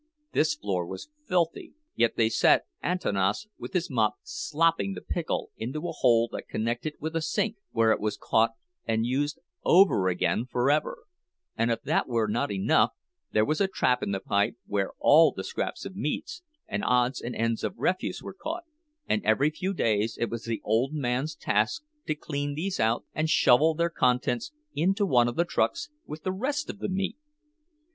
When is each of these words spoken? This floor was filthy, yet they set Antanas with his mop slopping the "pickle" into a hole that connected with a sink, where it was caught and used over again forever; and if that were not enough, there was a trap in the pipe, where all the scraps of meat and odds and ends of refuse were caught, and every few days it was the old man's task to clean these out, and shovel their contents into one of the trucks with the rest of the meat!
This 0.31 0.55
floor 0.55 0.87
was 0.87 1.11
filthy, 1.27 1.73
yet 1.95 2.15
they 2.15 2.27
set 2.27 2.65
Antanas 2.81 3.47
with 3.59 3.73
his 3.73 3.87
mop 3.91 4.15
slopping 4.23 4.93
the 4.95 5.01
"pickle" 5.01 5.51
into 5.57 5.87
a 5.87 5.91
hole 5.91 6.27
that 6.31 6.47
connected 6.47 6.95
with 6.99 7.15
a 7.15 7.21
sink, 7.21 7.57
where 7.69 7.91
it 7.91 7.99
was 7.99 8.17
caught 8.17 8.53
and 8.87 9.05
used 9.05 9.39
over 9.63 10.07
again 10.07 10.45
forever; 10.47 11.03
and 11.55 11.69
if 11.69 11.83
that 11.83 12.07
were 12.07 12.27
not 12.27 12.49
enough, 12.51 12.93
there 13.31 13.45
was 13.45 13.61
a 13.61 13.67
trap 13.67 14.01
in 14.01 14.11
the 14.11 14.19
pipe, 14.19 14.55
where 14.65 14.93
all 14.97 15.31
the 15.33 15.43
scraps 15.43 15.85
of 15.85 15.95
meat 15.95 16.41
and 16.67 16.83
odds 16.83 17.21
and 17.21 17.35
ends 17.35 17.63
of 17.63 17.77
refuse 17.77 18.23
were 18.23 18.33
caught, 18.33 18.63
and 19.07 19.23
every 19.23 19.51
few 19.51 19.71
days 19.71 20.17
it 20.19 20.31
was 20.31 20.45
the 20.45 20.63
old 20.63 20.93
man's 20.93 21.35
task 21.35 21.83
to 22.07 22.15
clean 22.15 22.55
these 22.55 22.79
out, 22.79 23.05
and 23.13 23.29
shovel 23.29 23.75
their 23.75 23.91
contents 23.91 24.51
into 24.73 25.05
one 25.05 25.27
of 25.27 25.35
the 25.35 25.45
trucks 25.45 25.91
with 26.07 26.23
the 26.23 26.31
rest 26.33 26.71
of 26.71 26.79
the 26.79 26.89
meat! 26.89 27.17